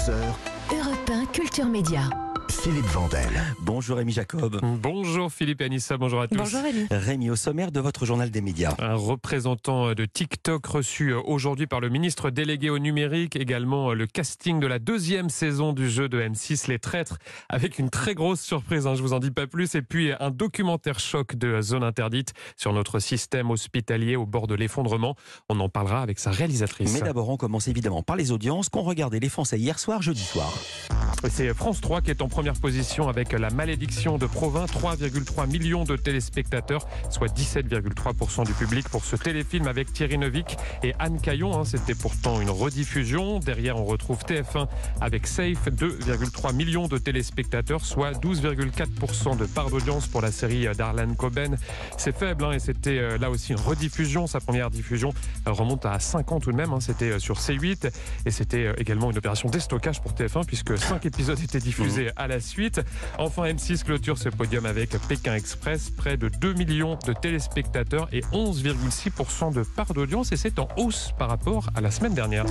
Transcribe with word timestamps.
11h, 0.00 0.12
Europe 0.72 1.10
1 1.10 1.26
Culture 1.26 1.66
Média. 1.66 2.29
Philippe 2.50 2.86
Vandel. 2.86 3.28
Bonjour 3.60 3.98
Rémi 3.98 4.12
Jacob. 4.12 4.60
Bonjour 4.82 5.32
Philippe 5.32 5.60
et 5.60 5.66
Anissa, 5.66 5.96
bonjour 5.96 6.20
à 6.20 6.26
tous. 6.26 6.36
Bonjour 6.36 6.62
Rémi. 6.62 6.86
Rémi, 6.90 7.30
au 7.30 7.36
sommaire 7.36 7.70
de 7.70 7.78
votre 7.78 8.04
journal 8.04 8.30
des 8.30 8.40
médias. 8.40 8.74
Un 8.80 8.94
représentant 8.94 9.94
de 9.94 10.04
TikTok 10.04 10.66
reçu 10.66 11.12
aujourd'hui 11.12 11.66
par 11.66 11.80
le 11.80 11.88
ministre 11.88 12.30
délégué 12.30 12.68
au 12.68 12.78
numérique, 12.78 13.36
également 13.36 13.94
le 13.94 14.06
casting 14.06 14.58
de 14.58 14.66
la 14.66 14.80
deuxième 14.80 15.30
saison 15.30 15.72
du 15.72 15.88
jeu 15.88 16.08
de 16.08 16.20
M6 16.20 16.68
Les 16.68 16.80
Traîtres, 16.80 17.18
avec 17.48 17.78
une 17.78 17.88
très 17.88 18.14
grosse 18.14 18.40
surprise, 18.40 18.86
hein, 18.86 18.94
je 18.96 19.02
vous 19.02 19.12
en 19.12 19.20
dis 19.20 19.30
pas 19.30 19.46
plus, 19.46 19.76
et 19.76 19.82
puis 19.82 20.10
un 20.18 20.30
documentaire 20.30 20.98
choc 20.98 21.36
de 21.36 21.60
Zone 21.60 21.84
Interdite 21.84 22.32
sur 22.56 22.72
notre 22.72 22.98
système 22.98 23.50
hospitalier 23.50 24.16
au 24.16 24.26
bord 24.26 24.48
de 24.48 24.56
l'effondrement. 24.56 25.14
On 25.48 25.60
en 25.60 25.68
parlera 25.68 26.02
avec 26.02 26.18
sa 26.18 26.32
réalisatrice. 26.32 26.94
Mais 26.94 27.00
d'abord, 27.00 27.28
on 27.28 27.36
commence 27.36 27.68
évidemment 27.68 28.02
par 28.02 28.16
les 28.16 28.32
audiences 28.32 28.68
qu'ont 28.68 28.82
regardé 28.82 29.20
les 29.20 29.28
Français 29.28 29.58
hier 29.58 29.78
soir, 29.78 30.02
jeudi 30.02 30.24
soir. 30.24 30.52
C'est 31.28 31.52
France 31.54 31.80
3 31.82 32.00
qui 32.00 32.10
est 32.10 32.22
en 32.22 32.28
première 32.28 32.54
position 32.54 33.08
avec 33.08 33.32
La 33.32 33.50
Malédiction 33.50 34.16
de 34.16 34.26
Provins, 34.26 34.64
3,3 34.64 35.46
millions 35.48 35.84
de 35.84 35.94
téléspectateurs, 35.96 36.86
soit 37.10 37.28
17,3% 37.28 38.46
du 38.46 38.52
public 38.54 38.88
pour 38.88 39.04
ce 39.04 39.16
téléfilm 39.16 39.68
avec 39.68 39.92
Thierry 39.92 40.16
Neuvik 40.16 40.56
et 40.82 40.94
Anne 40.98 41.20
Caillon. 41.20 41.58
hein. 41.60 41.64
C'était 41.66 41.94
pourtant 41.94 42.40
une 42.40 42.48
rediffusion. 42.50 43.38
Derrière, 43.38 43.76
on 43.76 43.84
retrouve 43.84 44.18
TF1 44.24 44.66
avec 45.00 45.26
Safe, 45.26 45.68
2,3 45.68 46.54
millions 46.54 46.88
de 46.88 46.96
téléspectateurs, 46.96 47.84
soit 47.84 48.12
12,4% 48.12 49.36
de 49.36 49.44
part 49.44 49.68
d'audience 49.70 50.06
pour 50.06 50.22
la 50.22 50.32
série 50.32 50.66
d'Arlan 50.74 51.14
Coben. 51.14 51.58
C'est 51.98 52.16
faible 52.16 52.44
hein, 52.44 52.52
et 52.52 52.58
c'était 52.58 52.98
euh, 52.98 53.18
là 53.18 53.30
aussi 53.30 53.52
une 53.52 53.60
rediffusion. 53.60 54.26
Sa 54.26 54.40
première 54.40 54.70
diffusion 54.70 55.12
remonte 55.44 55.84
à 55.84 55.98
5 56.00 56.32
ans 56.32 56.40
tout 56.40 56.50
de 56.50 56.56
même. 56.56 56.72
hein. 56.72 56.80
C'était 56.80 57.10
euh, 57.12 57.18
sur 57.18 57.36
C8 57.38 57.90
et 58.24 58.30
c'était 58.30 58.66
euh, 58.66 58.72
également 58.78 59.10
une 59.10 59.18
opération 59.18 59.50
déstockage 59.50 60.00
pour 60.00 60.12
TF1 60.12 60.46
puisque 60.46 60.78
5 60.78 61.04
épisodes 61.10 61.40
étaient 61.42 61.58
diffusés 61.58 62.10
à 62.16 62.28
la 62.28 62.38
suite. 62.38 62.80
Enfin, 63.18 63.44
M6 63.44 63.82
clôture 63.82 64.16
ce 64.16 64.28
podium 64.28 64.64
avec 64.64 64.90
Pékin 65.08 65.34
Express, 65.34 65.90
près 65.90 66.16
de 66.16 66.28
2 66.28 66.54
millions 66.54 66.98
de 67.04 67.12
téléspectateurs 67.12 68.08
et 68.12 68.20
11,6% 68.32 69.52
de 69.52 69.62
part 69.62 69.92
d'audience 69.92 70.30
et 70.30 70.36
c'est 70.36 70.58
en 70.60 70.68
hausse 70.76 71.12
par 71.18 71.28
rapport 71.28 71.68
à 71.74 71.80
la 71.80 71.90
semaine 71.90 72.14
dernière. 72.14 72.44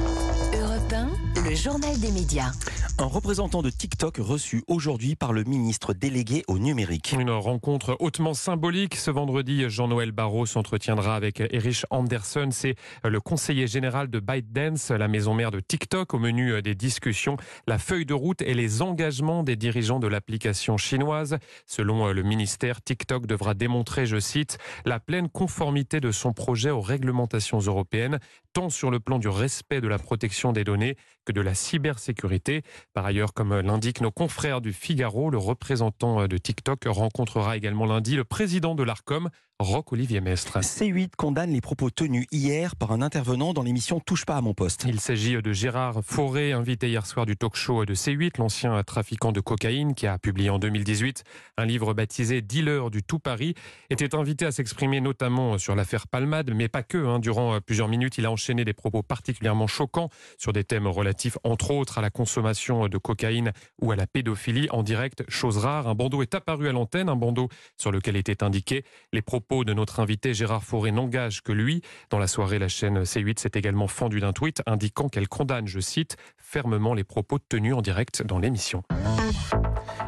Europe 0.53 0.93
1, 0.93 1.07
le 1.43 1.55
journal 1.55 1.97
des 1.99 2.11
médias. 2.11 2.51
Un 2.97 3.05
représentant 3.05 3.61
de 3.61 3.69
TikTok 3.69 4.17
reçu 4.17 4.63
aujourd'hui 4.67 5.15
par 5.15 5.31
le 5.31 5.45
ministre 5.45 5.93
délégué 5.93 6.43
au 6.47 6.59
numérique. 6.59 7.15
Une 7.17 7.29
rencontre 7.31 7.95
hautement 7.99 8.33
symbolique. 8.33 8.95
Ce 8.95 9.09
vendredi, 9.09 9.69
Jean-Noël 9.69 10.11
Barrot 10.11 10.45
s'entretiendra 10.45 11.15
avec 11.15 11.39
Erich 11.39 11.85
Anderson. 11.91 12.49
C'est 12.51 12.75
le 13.05 13.21
conseiller 13.21 13.67
général 13.67 14.09
de 14.09 14.19
ByteDance, 14.19 14.89
la 14.91 15.07
maison 15.07 15.33
mère 15.33 15.51
de 15.51 15.61
TikTok. 15.61 16.13
Au 16.13 16.19
menu 16.19 16.61
des 16.61 16.75
discussions, 16.75 17.37
la 17.67 17.77
feuille 17.77 18.05
de 18.05 18.13
route 18.13 18.41
et 18.41 18.53
les 18.53 18.81
engagements 18.81 19.43
des 19.43 19.55
dirigeants 19.55 19.99
de 19.99 20.07
l'application 20.07 20.75
chinoise. 20.75 21.37
Selon 21.65 22.11
le 22.11 22.23
ministère, 22.23 22.81
TikTok 22.81 23.27
devra 23.27 23.53
démontrer, 23.53 24.05
je 24.05 24.19
cite, 24.19 24.57
la 24.85 24.99
pleine 24.99 25.29
conformité 25.29 26.01
de 26.01 26.11
son 26.11 26.33
projet 26.33 26.69
aux 26.71 26.81
réglementations 26.81 27.59
européennes, 27.59 28.19
tant 28.53 28.69
sur 28.69 28.91
le 28.91 28.99
plan 28.99 29.19
du 29.19 29.27
respect 29.27 29.81
de 29.81 29.87
la 29.87 29.97
protection 29.97 30.51
des 30.51 30.63
données 30.63 30.95
que 31.25 31.31
de 31.31 31.41
la 31.41 31.53
cybersécurité. 31.53 32.63
Par 32.93 33.05
ailleurs, 33.05 33.33
comme 33.33 33.59
l'indiquent 33.59 34.01
nos 34.01 34.11
confrères 34.11 34.61
du 34.61 34.73
Figaro, 34.73 35.29
le 35.29 35.37
représentant 35.37 36.27
de 36.27 36.37
TikTok 36.37 36.85
rencontrera 36.85 37.57
également 37.57 37.85
lundi 37.85 38.15
le 38.15 38.23
président 38.23 38.75
de 38.75 38.83
l'ARCOM, 38.83 39.29
Roch-Olivier 39.61 40.21
Mestre. 40.21 40.59
C8 40.59 41.09
condamne 41.17 41.51
les 41.51 41.59
propos 41.59 41.89
tenus 41.89 42.27
hier 42.31 42.77
par 42.77 42.93
un 42.93 43.01
intervenant 43.01 43.51
dans 43.51 43.61
l'émission 43.61 43.99
Touche 43.99 44.23
pas 44.25 44.37
à 44.37 44.41
mon 44.41 44.53
poste. 44.53 44.85
Il 44.87 45.01
s'agit 45.01 45.41
de 45.41 45.51
Gérard 45.51 45.99
Fauré, 46.01 46.53
invité 46.53 46.87
hier 46.87 47.05
soir 47.05 47.25
du 47.25 47.35
talk 47.35 47.57
show 47.57 47.83
de 47.83 47.93
C8, 47.93 48.37
l'ancien 48.39 48.81
trafiquant 48.83 49.33
de 49.33 49.41
cocaïne 49.41 49.95
qui 49.95 50.07
a 50.07 50.17
publié 50.17 50.49
en 50.49 50.59
2018 50.59 51.25
un 51.57 51.65
livre 51.65 51.93
baptisé 51.93 52.41
Dealer 52.41 52.89
du 52.89 53.03
tout 53.03 53.19
Paris, 53.19 53.53
était 53.89 54.15
invité 54.15 54.45
à 54.45 54.53
s'exprimer 54.53 55.01
notamment 55.01 55.57
sur 55.57 55.75
l'affaire 55.75 56.07
Palmade, 56.07 56.51
mais 56.55 56.69
pas 56.69 56.83
que. 56.83 56.97
hein. 57.05 57.19
Durant 57.19 57.59
plusieurs 57.59 57.89
minutes, 57.89 58.17
il 58.17 58.25
a 58.25 58.31
enchaîné 58.31 58.63
des 58.63 58.71
propos 58.71 59.03
particulièrement 59.03 59.67
choquants 59.67 60.09
sur 60.37 60.53
des 60.53 60.63
thèmes 60.63 60.87
relatifs 60.87 61.37
entre 61.43 61.71
autres 61.71 61.97
à 61.97 62.01
la 62.01 62.09
consommation 62.09 62.87
de 62.87 62.97
cocaïne 62.97 63.51
ou 63.81 63.91
à 63.91 63.97
la 63.97 64.07
pédophilie 64.07 64.69
en 64.71 64.83
direct, 64.83 65.25
chose 65.27 65.57
rare. 65.57 65.89
Un 65.89 65.95
bandeau 65.95 66.21
est 66.21 66.33
apparu 66.33 66.69
à 66.69 66.71
l'antenne, 66.71 67.09
un 67.09 67.17
bandeau 67.17 67.49
sur 67.75 67.91
lequel 67.91 68.15
était 68.15 68.41
indiqué 68.41 68.85
les 69.11 69.21
propos 69.21 69.48
de 69.49 69.73
notre 69.73 69.99
invité 69.99 70.35
Gérard 70.35 70.63
Fauré 70.63 70.91
n'engagent 70.91 71.41
que 71.41 71.51
lui. 71.51 71.81
Dans 72.11 72.19
la 72.19 72.27
soirée, 72.27 72.59
la 72.59 72.67
chaîne 72.67 73.01
C8 73.01 73.39
s'est 73.39 73.51
également 73.55 73.87
fendue 73.87 74.19
d'un 74.19 74.31
tweet 74.31 74.61
indiquant 74.67 75.09
qu'elle 75.09 75.27
condamne, 75.27 75.67
je 75.67 75.79
cite, 75.79 76.17
fermement 76.37 76.93
les 76.93 77.03
propos 77.03 77.39
tenus 77.39 77.73
en 77.73 77.81
direct 77.81 78.21
dans 78.21 78.37
l'émission. 78.37 78.83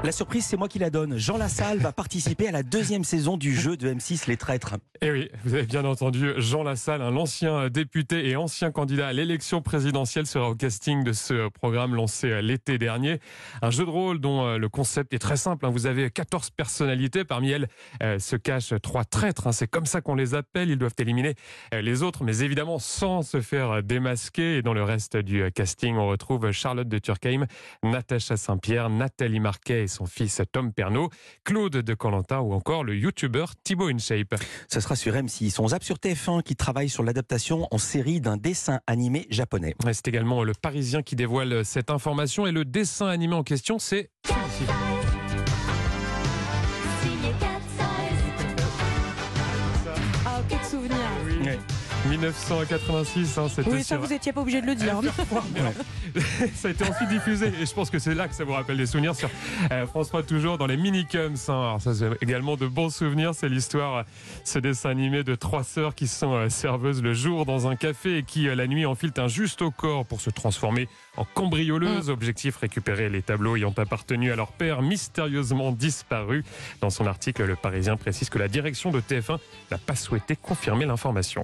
La 0.03 0.12
surprise, 0.12 0.46
c'est 0.46 0.57
moi 0.57 0.68
qui 0.68 0.78
la 0.78 0.91
donne. 0.91 1.18
Jean 1.18 1.38
Lassalle 1.38 1.79
va 1.79 1.91
participer 1.91 2.47
à 2.47 2.52
la 2.52 2.62
deuxième 2.62 3.03
saison 3.03 3.35
du 3.35 3.56
jeu 3.56 3.78
de 3.78 3.91
M6 3.91 4.28
Les 4.28 4.38
Traîtres. 4.38 4.75
Eh 5.03 5.09
oui, 5.12 5.29
vous 5.44 5.56
avez 5.56 5.66
bien 5.66 5.84
entendu, 5.84 6.31
Jean 6.38 6.62
Lassalle, 6.62 7.01
un 7.01 7.16
ancien 7.16 7.69
député 7.72 8.29
et 8.29 8.35
ancien 8.35 8.69
candidat 8.69 9.07
à 9.07 9.13
l'élection 9.13 9.59
présidentielle, 9.63 10.28
sera 10.28 10.51
au 10.51 10.53
casting 10.53 11.03
de 11.03 11.12
ce 11.12 11.50
programme 11.50 11.95
lancé 11.95 12.39
l'été 12.44 12.78
dernier. 12.78 13.19
Un 13.63 13.72
jeu 13.72 13.84
de 13.84 13.90
rôle 13.90 14.19
dont 14.19 14.45
euh, 14.45 14.57
le 14.59 14.69
concept 14.69 15.11
est 15.16 15.17
très 15.17 15.38
simple. 15.38 15.66
hein. 15.66 15.72
Vous 15.72 15.88
avez 15.88 16.11
14 16.11 16.51
personnalités, 16.51 17.23
parmi 17.23 17.50
elles 17.50 17.67
euh, 18.03 18.19
se 18.19 18.35
cachent 18.35 18.75
trois 18.84 19.03
traîtres. 19.03 19.47
hein. 19.47 19.51
C'est 19.53 19.66
comme 19.66 19.88
ça 19.88 20.01
qu'on 20.01 20.13
les 20.13 20.35
appelle. 20.35 20.69
Ils 20.69 20.78
doivent 20.78 20.94
éliminer 21.00 21.34
euh, 21.73 21.81
les 21.81 22.03
autres, 22.03 22.23
mais 22.23 22.41
évidemment 22.44 22.78
sans 22.78 23.23
se 23.23 23.41
faire 23.41 23.81
démasquer. 23.81 24.57
Et 24.57 24.61
dans 24.61 24.75
le 24.75 24.84
reste 24.84 25.17
du 25.17 25.51
casting, 25.51 25.95
on 25.95 26.09
retrouve 26.09 26.51
Charlotte 26.51 26.88
de 26.88 27.00
Turckheim, 27.00 27.47
Natacha 27.81 28.38
Saint-Pierre, 28.38 28.91
Nathalie 28.91 29.40
Marquet 29.40 29.81
et 29.81 29.88
son 29.88 30.06
fils 30.06 30.44
Tom 30.51 30.72
Pernaud, 30.72 31.09
Claude 31.44 31.78
de 31.78 31.94
Colanta 31.95 32.44
ou 32.44 32.53
encore 32.53 32.84
le 32.84 32.95
youtubeur 32.95 33.53
Thibaut 33.63 33.88
InShape. 33.90 34.35
Ce 34.69 34.79
sera 34.79 34.91
sur 34.96 35.13
M6. 35.13 35.59
On 35.59 35.68
zappe 35.69 35.84
sur 35.84 35.97
TF1 35.97 36.44
qui 36.44 36.56
travaille 36.56 36.90
sur 36.90 37.03
l'adaptation 37.03 37.68
en 37.72 37.78
série 37.78 38.22
d'un 38.22 38.38
dessin 38.38 38.79
animé 38.88 39.28
japonais. 39.29 39.75
C'est 39.91 40.07
également 40.07 40.44
le 40.44 40.53
Parisien 40.53 41.02
qui 41.02 41.16
dévoile 41.16 41.63
cette 41.66 41.90
information 41.90 42.47
et 42.47 42.52
le 42.52 42.66
dessin 42.66 43.07
animé 43.07 43.35
en 43.35 43.44
question, 43.44 43.79
c'est 43.79 44.09
1986, 52.11 53.38
hein, 53.38 53.47
c'était 53.49 53.69
Oui, 53.69 53.79
ça, 53.83 53.95
sur- 53.95 53.99
vous 54.01 54.11
étiez 54.11 54.33
pas 54.33 54.41
obligé 54.41 54.61
de 54.61 54.66
le 54.66 54.75
dire. 54.75 54.99
ça 56.55 56.67
a 56.67 56.72
été 56.72 56.83
ensuite 56.83 57.09
diffusé 57.09 57.47
et 57.61 57.66
je 57.66 57.73
pense 57.73 57.89
que 57.89 57.99
c'est 57.99 58.13
là 58.13 58.27
que 58.27 58.35
ça 58.35 58.44
vous 58.44 58.51
rappelle 58.51 58.75
des 58.77 58.85
souvenirs 58.85 59.16
sur 59.16 59.29
euh, 59.72 59.88
France 59.88 60.09
3 60.09 60.23
toujours 60.23 60.57
dans 60.57 60.67
les 60.67 60.75
minicums. 60.77 61.35
Hein. 61.47 61.53
Alors 61.53 61.81
ça 61.81 61.94
c'est 61.94 62.09
également 62.22 62.57
de 62.57 62.67
bons 62.67 62.89
souvenirs. 62.94 63.31
C'est 63.33 63.47
l'histoire, 63.49 63.97
euh, 63.99 64.03
ce 64.44 64.59
dessin 64.59 64.89
animé 64.89 65.23
de 65.23 65.35
trois 65.35 65.63
sœurs 65.63 65.95
qui 65.95 66.07
sont 66.07 66.33
euh, 66.33 66.49
serveuses 66.49 67.01
le 67.01 67.13
jour 67.13 67.45
dans 67.45 67.67
un 67.67 67.75
café 67.77 68.17
et 68.17 68.23
qui 68.23 68.47
euh, 68.49 68.55
la 68.55 68.67
nuit 68.67 68.85
enfilent 68.85 69.13
un 69.17 69.28
juste 69.29 69.61
au 69.61 69.72
corps 69.72 70.05
pour 70.05 70.19
se 70.19 70.29
transformer 70.29 70.89
en 71.17 71.25
cambrioleuses. 71.25 72.09
Objectif 72.09 72.57
récupérer 72.57 73.09
les 73.09 73.22
tableaux 73.22 73.55
ayant 73.55 73.73
appartenu 73.78 74.31
à 74.31 74.35
leur 74.35 74.51
père 74.51 74.81
mystérieusement 74.81 75.72
disparu. 75.72 76.43
Dans 76.81 76.89
son 76.89 77.05
article, 77.07 77.45
le 77.45 77.55
Parisien 77.55 77.95
précise 77.95 78.29
que 78.29 78.38
la 78.38 78.47
direction 78.49 78.91
de 78.91 78.99
TF1 78.99 79.38
n'a 79.72 79.78
pas 79.78 79.95
souhaité 79.95 80.35
confirmer 80.35 80.85
l'information. 80.85 81.43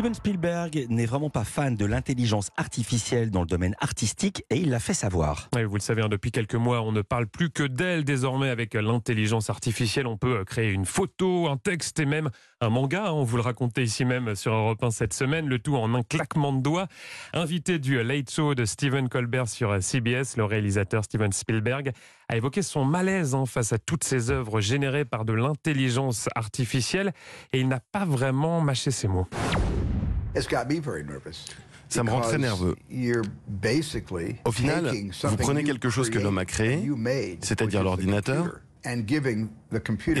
Steven 0.00 0.14
Spielberg 0.14 0.86
n'est 0.88 1.04
vraiment 1.04 1.28
pas 1.28 1.44
fan 1.44 1.76
de 1.76 1.84
l'intelligence 1.84 2.48
artificielle 2.56 3.30
dans 3.30 3.42
le 3.42 3.46
domaine 3.46 3.74
artistique 3.80 4.42
et 4.48 4.56
il 4.56 4.70
l'a 4.70 4.80
fait 4.80 4.94
savoir. 4.94 5.50
Vous 5.52 5.74
le 5.74 5.80
savez, 5.82 6.00
hein, 6.00 6.08
depuis 6.08 6.30
quelques 6.30 6.54
mois, 6.54 6.80
on 6.80 6.90
ne 6.90 7.02
parle 7.02 7.26
plus 7.26 7.50
que 7.50 7.64
d'elle. 7.64 8.02
Désormais, 8.04 8.48
avec 8.48 8.72
l'intelligence 8.72 9.50
artificielle, 9.50 10.06
on 10.06 10.16
peut 10.16 10.38
euh, 10.38 10.44
créer 10.44 10.70
une 10.70 10.86
photo, 10.86 11.48
un 11.48 11.58
texte 11.58 12.00
et 12.00 12.06
même 12.06 12.30
un 12.62 12.70
manga. 12.70 13.08
hein. 13.08 13.12
On 13.12 13.24
vous 13.24 13.36
le 13.36 13.42
racontait 13.42 13.82
ici 13.82 14.06
même 14.06 14.34
sur 14.36 14.54
Europe 14.54 14.82
1 14.82 14.90
cette 14.90 15.12
semaine, 15.12 15.46
le 15.48 15.58
tout 15.58 15.76
en 15.76 15.92
un 15.94 16.02
claquement 16.02 16.54
de 16.54 16.62
doigts. 16.62 16.86
Invité 17.34 17.78
du 17.78 18.02
Late 18.02 18.30
Show 18.30 18.54
de 18.54 18.64
Stephen 18.64 19.10
Colbert 19.10 19.48
sur 19.48 19.70
euh, 19.70 19.80
CBS, 19.80 20.38
le 20.38 20.44
réalisateur 20.46 21.04
Steven 21.04 21.30
Spielberg 21.30 21.92
a 22.30 22.36
évoqué 22.38 22.62
son 22.62 22.86
malaise 22.86 23.34
hein, 23.34 23.44
face 23.44 23.74
à 23.74 23.78
toutes 23.78 24.04
ces 24.04 24.30
œuvres 24.30 24.62
générées 24.62 25.04
par 25.04 25.26
de 25.26 25.34
l'intelligence 25.34 26.30
artificielle 26.34 27.12
et 27.52 27.60
il 27.60 27.68
n'a 27.68 27.80
pas 27.92 28.06
vraiment 28.06 28.62
mâché 28.62 28.90
ses 28.90 29.06
mots. 29.06 29.26
Ça 31.88 32.04
me 32.04 32.10
rend 32.10 32.20
très 32.20 32.38
nerveux. 32.38 32.76
Au 34.44 34.52
final, 34.52 34.92
vous 35.24 35.36
prenez 35.36 35.64
quelque 35.64 35.90
chose 35.90 36.08
que 36.10 36.18
l'homme 36.18 36.38
a 36.38 36.44
créé, 36.44 36.88
c'est-à-dire 37.40 37.82
l'ordinateur, 37.82 38.60
et 38.84 38.94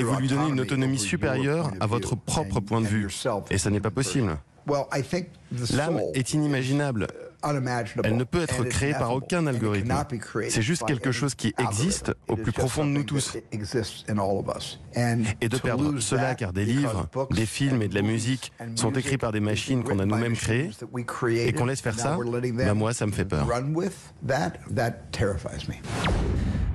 vous 0.02 0.16
lui 0.16 0.28
donnez 0.28 0.48
une 0.50 0.60
autonomie 0.60 0.98
supérieure 0.98 1.70
à 1.80 1.86
votre 1.86 2.16
propre 2.16 2.60
point 2.60 2.80
de 2.80 2.86
vue. 2.86 3.08
Et 3.50 3.58
ça 3.58 3.70
n'est 3.70 3.80
pas 3.80 3.90
possible. 3.90 4.36
L'âme 5.72 6.00
est 6.14 6.32
inimaginable. 6.34 7.06
Elle 8.04 8.16
ne 8.16 8.24
peut 8.24 8.42
être 8.42 8.64
créée 8.64 8.92
par 8.92 9.12
aucun 9.14 9.46
algorithme. 9.46 9.94
C'est 10.48 10.62
juste 10.62 10.84
quelque 10.86 11.12
chose 11.12 11.34
qui 11.34 11.54
existe 11.58 12.12
au 12.28 12.36
plus 12.36 12.52
profond 12.52 12.84
de 12.84 12.90
nous 12.90 13.04
tous. 13.04 13.36
Et 15.40 15.48
de 15.48 15.58
perdre 15.58 15.98
cela 16.00 16.34
car 16.34 16.52
des 16.52 16.64
livres, 16.64 17.08
des 17.30 17.46
films 17.46 17.82
et 17.82 17.88
de 17.88 17.94
la 17.94 18.02
musique 18.02 18.52
sont 18.74 18.92
écrits 18.92 19.18
par 19.18 19.32
des 19.32 19.40
machines 19.40 19.82
qu'on 19.84 19.98
a 19.98 20.04
nous-mêmes 20.06 20.36
créées 20.36 20.70
et 21.36 21.52
qu'on 21.52 21.66
laisse 21.66 21.80
faire 21.80 21.98
ça, 21.98 22.18
bah 22.54 22.74
moi 22.74 22.92
ça 22.92 23.06
me 23.06 23.12
fait 23.12 23.24
peur. 23.24 23.46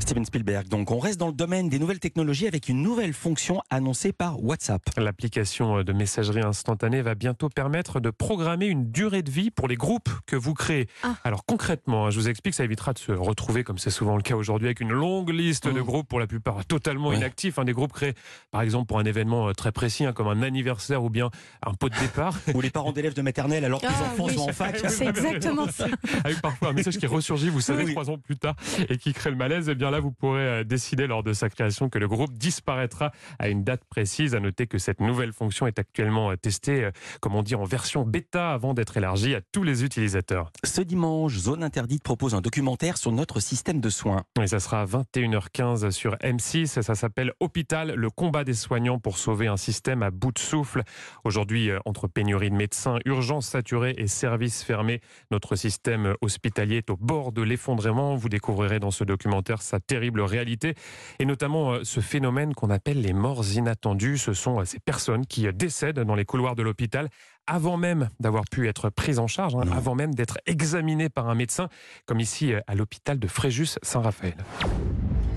Steven 0.05 0.23
Spielberg. 0.23 0.67
Donc 0.67 0.91
on 0.91 0.99
reste 0.99 1.19
dans 1.19 1.25
le 1.25 1.33
domaine 1.33 1.67
des 1.67 1.79
nouvelles 1.79 1.99
technologies 1.99 2.45
avec 2.45 2.69
une 2.69 2.83
nouvelle 2.83 3.11
fonction 3.11 3.63
annoncée 3.71 4.13
par 4.13 4.43
WhatsApp. 4.43 4.83
L'application 4.97 5.81
de 5.81 5.93
messagerie 5.93 6.43
instantanée 6.43 7.01
va 7.01 7.15
bientôt 7.15 7.49
permettre 7.49 7.99
de 7.99 8.11
programmer 8.11 8.67
une 8.67 8.91
durée 8.91 9.23
de 9.23 9.31
vie 9.31 9.49
pour 9.49 9.67
les 9.67 9.77
groupes 9.77 10.09
que 10.27 10.35
vous 10.35 10.53
créez. 10.53 10.87
Ah. 11.01 11.15
Alors 11.23 11.43
concrètement, 11.43 12.05
hein, 12.05 12.09
je 12.11 12.19
vous 12.19 12.29
explique, 12.29 12.53
ça 12.53 12.63
évitera 12.63 12.93
de 12.93 12.99
se 12.99 13.13
retrouver, 13.13 13.63
comme 13.63 13.79
c'est 13.79 13.89
souvent 13.89 14.15
le 14.15 14.21
cas 14.21 14.35
aujourd'hui, 14.35 14.67
avec 14.67 14.79
une 14.79 14.91
longue 14.91 15.31
liste 15.31 15.67
de 15.67 15.79
mmh. 15.79 15.83
groupes, 15.83 16.07
pour 16.07 16.19
la 16.19 16.27
plupart 16.27 16.63
totalement 16.65 17.11
inactifs. 17.11 17.57
Hein, 17.57 17.65
des 17.65 17.73
groupes 17.73 17.93
créés, 17.93 18.13
par 18.51 18.61
exemple, 18.61 18.85
pour 18.85 18.99
un 18.99 19.05
événement 19.05 19.49
euh, 19.49 19.53
très 19.53 19.71
précis, 19.71 20.05
hein, 20.05 20.13
comme 20.13 20.27
un 20.27 20.43
anniversaire 20.43 21.03
ou 21.03 21.09
bien 21.09 21.31
un 21.65 21.73
pot 21.73 21.89
de 21.89 21.99
départ. 21.99 22.37
ou 22.53 22.61
les 22.61 22.69
parents 22.69 22.91
d'élèves 22.91 23.15
de 23.15 23.23
maternelle 23.23 23.65
alors 23.65 23.81
que 23.81 23.87
les 23.87 23.93
ah 23.99 24.11
enfants 24.11 24.29
sont 24.29 24.49
en 24.49 24.53
fac. 24.53 24.77
C'est 24.87 25.07
exactement 25.07 25.67
ça. 25.67 25.87
Avec 26.23 26.41
parfois 26.41 26.69
un 26.69 26.73
message 26.73 26.99
qui 26.99 27.07
ressurgit, 27.07 27.49
vous 27.49 27.61
savez, 27.61 27.91
trois 27.91 28.11
ans 28.11 28.19
plus 28.19 28.37
tard, 28.37 28.55
et 28.87 28.99
qui 28.99 29.11
crée 29.11 29.31
le 29.31 29.35
malaise. 29.35 29.67
Eh 29.67 29.73
bien 29.73 29.94
là, 29.95 30.01
vous 30.01 30.11
pourrez 30.11 30.47
euh, 30.47 30.63
décider 30.63 31.07
lors 31.07 31.23
de 31.23 31.33
sa 31.33 31.49
création 31.49 31.89
que 31.89 31.97
le 31.97 32.07
groupe 32.07 32.33
disparaîtra 32.33 33.11
à 33.39 33.47
une 33.47 33.63
date 33.63 33.83
précise. 33.85 34.35
À 34.35 34.39
noter 34.39 34.67
que 34.67 34.77
cette 34.77 34.99
nouvelle 34.99 35.31
fonction 35.31 35.67
est 35.67 35.79
actuellement 35.79 36.31
euh, 36.31 36.35
testée, 36.35 36.85
euh, 36.85 36.91
comme 37.21 37.35
on 37.35 37.43
dit, 37.43 37.55
en 37.55 37.63
version 37.63 38.03
bêta 38.03 38.51
avant 38.51 38.73
d'être 38.73 38.97
élargie 38.97 39.35
à 39.35 39.41
tous 39.53 39.63
les 39.63 39.83
utilisateurs. 39.83 40.51
Ce 40.63 40.81
dimanche, 40.81 41.37
Zone 41.37 41.63
Interdite 41.63 42.03
propose 42.03 42.35
un 42.35 42.41
documentaire 42.41 42.97
sur 42.97 43.11
notre 43.11 43.39
système 43.39 43.79
de 43.79 43.89
soins. 43.89 44.23
Et 44.41 44.47
ça 44.47 44.59
sera 44.59 44.81
à 44.81 44.85
21h15 44.85 45.91
sur 45.91 46.15
M6. 46.15 46.81
Ça 46.81 46.95
s'appelle 46.95 47.31
Hôpital, 47.39 47.93
le 47.95 48.09
combat 48.09 48.43
des 48.43 48.53
soignants 48.53 48.99
pour 48.99 49.17
sauver 49.17 49.47
un 49.47 49.57
système 49.57 50.03
à 50.03 50.11
bout 50.11 50.33
de 50.33 50.39
souffle. 50.39 50.83
Aujourd'hui, 51.23 51.69
entre 51.85 52.07
pénurie 52.07 52.49
de 52.49 52.55
médecins, 52.55 52.99
urgences 53.05 53.47
saturées 53.47 53.95
et 53.97 54.07
services 54.07 54.63
fermés, 54.63 54.99
notre 55.31 55.55
système 55.55 56.15
hospitalier 56.21 56.77
est 56.77 56.89
au 56.89 56.97
bord 56.97 57.31
de 57.31 57.41
l'effondrement. 57.41 58.15
Vous 58.15 58.29
découvrirez 58.29 58.79
dans 58.79 58.91
ce 58.91 59.03
documentaire 59.03 59.61
sa 59.61 59.79
terrible 59.85 60.21
réalité 60.21 60.75
et 61.19 61.25
notamment 61.25 61.73
euh, 61.73 61.83
ce 61.83 61.99
phénomène 61.99 62.53
qu'on 62.53 62.69
appelle 62.69 63.01
les 63.01 63.13
morts 63.13 63.45
inattendues. 63.55 64.17
Ce 64.17 64.33
sont 64.33 64.59
euh, 64.59 64.65
ces 64.65 64.79
personnes 64.79 65.25
qui 65.25 65.47
euh, 65.47 65.51
décèdent 65.51 65.99
dans 65.99 66.15
les 66.15 66.25
couloirs 66.25 66.55
de 66.55 66.63
l'hôpital 66.63 67.09
avant 67.47 67.77
même 67.77 68.09
d'avoir 68.19 68.45
pu 68.45 68.67
être 68.67 68.89
prises 68.89 69.19
en 69.19 69.27
charge, 69.27 69.55
hein, 69.55 69.61
avant 69.71 69.95
même 69.95 70.15
d'être 70.15 70.39
examinées 70.47 71.09
par 71.09 71.29
un 71.29 71.35
médecin, 71.35 71.69
comme 72.07 72.19
ici 72.19 72.53
à 72.65 72.73
l'hôpital 72.73 73.19
de 73.19 73.27
Fréjus-Saint-Raphaël. 73.27 74.35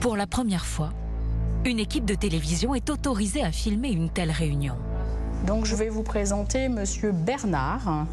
Pour 0.01 0.17
la 0.17 0.27
première 0.27 0.65
fois, 0.65 0.91
une 1.67 1.79
équipe 1.79 2.07
de 2.07 2.15
télévision 2.15 2.75
est 2.75 2.89
autorisée 2.89 3.43
à 3.43 3.53
filmer 3.53 3.91
une 3.91 4.09
telle 4.09 4.31
réunion. 4.31 4.77
Donc 5.47 5.67
je 5.67 5.77
vais 5.77 5.91
vous 5.91 6.03
présenter 6.03 6.71
Monsieur 6.71 7.13
Bernard, 7.13 8.07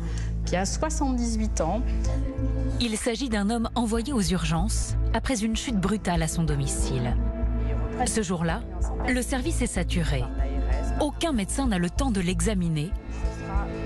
qui 0.46 0.56
a 0.58 0.66
78 0.66 1.62
ans. 1.62 1.82
Il 2.82 2.98
s'agit 2.98 3.30
d'un 3.30 3.50
homme 3.50 3.70
envoyé 3.76 4.12
aux 4.12 4.22
urgences 4.22 4.96
après 5.16 5.46
une 5.46 5.56
chute 5.56 5.80
brutale 5.80 6.22
à 6.22 6.28
son 6.28 6.44
domicile. 6.44 7.16
Ce 8.06 8.22
jour-là, 8.22 8.62
le 9.08 9.22
service 9.22 9.62
est 9.62 9.68
saturé. 9.68 10.24
Aucun 11.00 11.32
médecin 11.32 11.68
n'a 11.68 11.78
le 11.78 11.90
temps 11.90 12.12
de 12.12 12.20
l'examiner. 12.20 12.92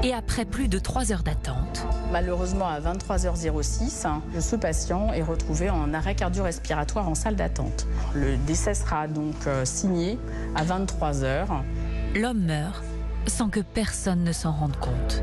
Et 0.03 0.11
après 0.11 0.45
plus 0.45 0.67
de 0.67 0.79
3 0.79 1.11
heures 1.11 1.23
d'attente, 1.23 1.85
Malheureusement, 2.11 2.67
à 2.67 2.79
23h06, 2.79 4.07
ce 4.39 4.55
patient 4.55 5.13
est 5.13 5.21
retrouvé 5.21 5.69
en 5.69 5.93
arrêt 5.93 6.15
cardio-respiratoire 6.15 7.07
en 7.07 7.13
salle 7.13 7.35
d'attente. 7.35 7.85
Le 8.15 8.35
décès 8.37 8.73
sera 8.73 9.07
donc 9.07 9.35
euh, 9.45 9.65
signé 9.65 10.17
à 10.55 10.63
23h. 10.63 11.45
L'homme 12.15 12.45
meurt 12.45 12.83
sans 13.27 13.49
que 13.49 13.59
personne 13.59 14.23
ne 14.23 14.31
s'en 14.31 14.51
rende 14.51 14.77
compte. 14.77 15.21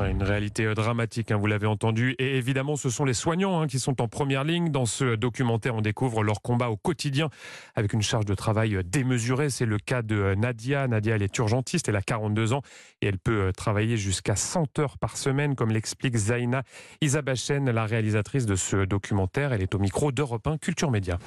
Une 0.00 0.22
réalité 0.22 0.64
euh, 0.64 0.74
dramatique, 0.74 1.30
hein, 1.30 1.36
vous 1.36 1.46
l'avez 1.46 1.66
entendu. 1.66 2.14
Et 2.18 2.36
évidemment, 2.36 2.76
ce 2.76 2.88
sont 2.88 3.04
les 3.04 3.14
soignants 3.14 3.60
hein, 3.60 3.66
qui 3.66 3.78
sont 3.78 4.00
en 4.00 4.08
première 4.08 4.42
ligne. 4.42 4.70
Dans 4.70 4.86
ce 4.86 5.16
documentaire, 5.16 5.74
on 5.74 5.80
découvre 5.80 6.22
leur 6.22 6.40
combat 6.40 6.70
au 6.70 6.76
quotidien 6.76 7.28
avec 7.74 7.92
une 7.92 8.02
charge 8.02 8.24
de 8.24 8.34
travail 8.34 8.76
euh, 8.76 8.82
démesurée. 8.82 9.50
C'est 9.50 9.66
le 9.66 9.78
cas 9.78 10.02
de 10.02 10.16
euh, 10.16 10.34
Nadia. 10.34 10.88
Nadia, 10.88 11.16
elle 11.16 11.22
est 11.22 11.36
urgentiste, 11.38 11.88
elle 11.88 11.96
a 11.96 12.02
42 12.02 12.54
ans 12.54 12.62
et 13.02 13.06
elle 13.06 13.18
peut 13.18 13.52
travailler 13.56 13.96
jusqu'à 13.96 14.36
100 14.36 14.78
heures 14.78 14.98
par 14.98 15.16
semaine, 15.16 15.54
comme 15.54 15.70
l'explique 15.70 16.16
Zaina 16.16 16.62
Isabachen, 17.00 17.70
la 17.70 17.84
réalisatrice 17.84 18.46
de 18.46 18.56
ce 18.56 18.84
documentaire. 18.84 19.52
Elle 19.52 19.62
est 19.62 19.74
au 19.74 19.78
micro 19.78 20.10
d'Europe 20.10 20.46
1 20.46 20.58
Culture 20.58 20.90
Média. 20.90 21.18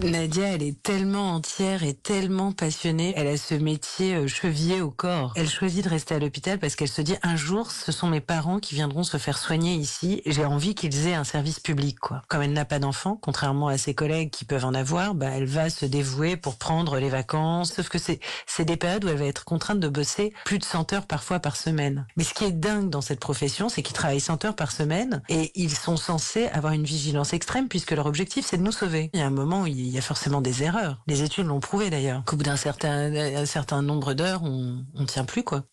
Nadia, 0.00 0.54
elle 0.54 0.62
est 0.62 0.82
tellement 0.82 1.34
entière 1.34 1.84
et 1.84 1.94
tellement 1.94 2.52
passionnée. 2.52 3.12
Elle 3.16 3.28
a 3.28 3.36
ce 3.36 3.54
métier 3.54 4.14
euh, 4.14 4.26
chevillé 4.26 4.80
au 4.80 4.90
corps. 4.90 5.32
Elle 5.36 5.48
choisit 5.48 5.84
de 5.84 5.90
rester 5.90 6.14
à 6.14 6.18
l'hôpital 6.18 6.58
parce 6.58 6.76
qu'elle 6.76 6.88
se 6.88 7.02
dit 7.02 7.14
un 7.22 7.36
jour, 7.36 7.70
ce 7.70 7.92
sont 7.92 8.08
mes 8.08 8.20
parents 8.20 8.58
qui 8.58 8.74
viendront 8.74 9.04
se 9.04 9.16
faire 9.18 9.38
soigner 9.38 9.74
ici. 9.74 10.22
J'ai 10.26 10.44
envie 10.44 10.74
qu'ils 10.74 11.06
aient 11.06 11.14
un 11.14 11.24
service 11.24 11.60
public, 11.60 11.98
quoi. 12.00 12.22
Comme 12.28 12.42
elle 12.42 12.52
n'a 12.52 12.64
pas 12.64 12.78
d'enfants, 12.78 13.18
contrairement 13.20 13.68
à 13.68 13.78
ses 13.78 13.94
collègues 13.94 14.30
qui 14.30 14.44
peuvent 14.44 14.64
en 14.64 14.74
avoir, 14.74 15.14
bah, 15.14 15.30
elle 15.34 15.44
va 15.46 15.70
se 15.70 15.86
dévouer 15.86 16.36
pour 16.36 16.56
prendre 16.56 16.98
les 16.98 17.10
vacances. 17.10 17.74
Sauf 17.74 17.88
que 17.88 17.98
c'est, 17.98 18.18
c'est 18.46 18.64
des 18.64 18.76
périodes 18.76 19.04
où 19.04 19.08
elle 19.08 19.18
va 19.18 19.26
être 19.26 19.44
contrainte 19.44 19.80
de 19.80 19.88
bosser 19.88 20.32
plus 20.44 20.58
de 20.58 20.64
100 20.64 20.92
heures 20.94 21.06
parfois 21.06 21.38
par 21.38 21.56
semaine. 21.56 22.06
Mais 22.16 22.24
ce 22.24 22.34
qui 22.34 22.44
est 22.44 22.52
dingue 22.52 22.90
dans 22.90 23.02
cette 23.02 23.20
profession, 23.20 23.68
c'est 23.68 23.82
qu'ils 23.82 23.94
travaillent 23.94 24.20
100 24.20 24.44
heures 24.46 24.56
par 24.56 24.72
semaine 24.72 25.22
et 25.28 25.52
ils 25.54 25.74
sont 25.74 25.96
censés 25.96 26.46
avoir 26.48 26.72
une 26.72 26.84
vigilance 26.84 27.34
extrême 27.34 27.68
puisque 27.68 27.92
leur 27.92 28.06
objectif, 28.06 28.46
c'est 28.46 28.56
de 28.56 28.62
nous 28.62 28.72
sauver. 28.72 29.10
Il 29.12 29.20
y 29.20 29.22
a 29.22 29.26
un 29.26 29.30
moment 29.30 29.62
où 29.62 29.66
il 29.82 29.90
y 29.90 29.98
a 29.98 30.02
forcément 30.02 30.40
des 30.40 30.62
erreurs. 30.62 31.02
Les 31.06 31.22
études 31.22 31.46
l'ont 31.46 31.60
prouvé 31.60 31.90
d'ailleurs. 31.90 32.24
Qu'au 32.24 32.36
bout 32.36 32.44
d'un 32.44 32.56
certain, 32.56 33.44
certain 33.46 33.82
nombre 33.82 34.14
d'heures, 34.14 34.42
on 34.42 34.84
ne 34.94 35.06
tient 35.06 35.24
plus 35.24 35.42
quoi. 35.42 35.64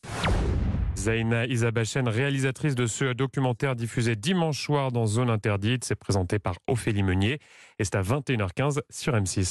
Zaina 1.00 1.46
Isabachen, 1.46 2.10
réalisatrice 2.10 2.76
de 2.76 2.86
ce 2.86 3.14
documentaire 3.14 3.78
diffusé 3.78 4.18
dimanche 4.18 4.62
soir 4.62 4.92
dans 4.92 5.06
Zone 5.06 5.30
Interdite, 5.30 5.86
c'est 5.86 5.96
présenté 5.96 6.40
par 6.40 6.56
Ophélie 6.68 7.04
Meunier 7.04 7.40
et 7.80 7.86
c'est 7.86 7.96
à 7.96 8.02
21h15 8.02 8.82
sur 8.90 9.14
M6. 9.14 9.48